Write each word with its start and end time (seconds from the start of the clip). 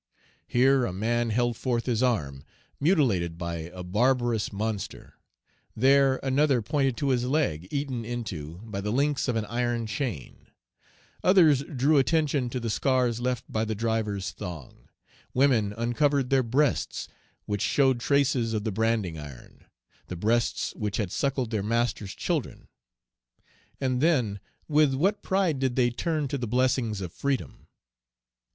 Here 0.47 0.83
a 0.83 0.91
man 0.91 1.29
held 1.29 1.55
forth 1.55 1.85
his 1.85 2.01
arm, 2.01 2.43
mutilated 2.79 3.37
by 3.37 3.69
a 3.71 3.83
barbarous 3.83 4.51
monster; 4.51 5.13
there 5.75 6.15
another 6.23 6.63
pointed 6.63 6.97
to 6.97 7.09
his 7.09 7.25
leg, 7.25 7.67
eaten 7.69 8.03
into 8.03 8.57
by 8.63 8.81
the 8.81 8.89
links 8.91 9.27
of 9.27 9.35
an 9.35 9.45
iron 9.45 9.85
chain; 9.85 10.47
others 11.23 11.61
drew 11.61 11.99
attention 11.99 12.49
to 12.49 12.59
the 12.59 12.71
scars 12.71 13.19
left 13.19 13.45
by 13.47 13.63
the 13.63 13.75
driver's 13.75 14.31
thong; 14.31 14.89
women 15.35 15.71
uncovered 15.71 16.31
their 16.31 16.41
breasts, 16.41 17.07
which 17.45 17.61
showed 17.61 17.99
Page 17.99 18.07
246 18.07 18.07
traces 18.39 18.53
of 18.55 18.63
the 18.63 18.71
branding 18.71 19.19
iron, 19.19 19.65
the 20.07 20.15
breasts 20.15 20.73
which 20.73 20.97
had 20.97 21.11
suckled 21.11 21.51
their 21.51 21.61
masters' 21.61 22.15
children. 22.15 22.67
And 23.79 24.01
then, 24.01 24.39
with 24.67 24.95
what 24.95 25.21
pride 25.21 25.59
did 25.59 25.75
they 25.75 25.91
turn 25.91 26.27
to 26.29 26.39
the 26.39 26.47
blessings 26.47 27.01
of 27.01 27.13
freedom? 27.13 27.67